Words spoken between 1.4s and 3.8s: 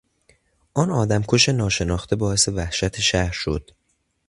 ناشناخته باعث وحشت شهر شد.